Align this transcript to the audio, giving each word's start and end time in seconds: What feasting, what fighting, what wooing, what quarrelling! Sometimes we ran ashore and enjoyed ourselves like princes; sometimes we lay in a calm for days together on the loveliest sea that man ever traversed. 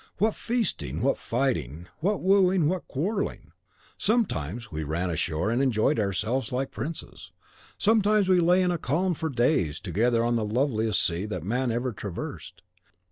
What 0.17 0.33
feasting, 0.33 1.03
what 1.03 1.19
fighting, 1.19 1.87
what 1.99 2.21
wooing, 2.23 2.67
what 2.67 2.87
quarrelling! 2.87 3.51
Sometimes 3.99 4.71
we 4.71 4.83
ran 4.83 5.11
ashore 5.11 5.51
and 5.51 5.61
enjoyed 5.61 5.99
ourselves 5.99 6.51
like 6.51 6.71
princes; 6.71 7.31
sometimes 7.77 8.27
we 8.27 8.39
lay 8.39 8.63
in 8.63 8.71
a 8.71 8.79
calm 8.79 9.13
for 9.13 9.29
days 9.29 9.79
together 9.79 10.25
on 10.25 10.37
the 10.37 10.43
loveliest 10.43 11.05
sea 11.05 11.27
that 11.27 11.43
man 11.43 11.71
ever 11.71 11.91
traversed. 11.91 12.63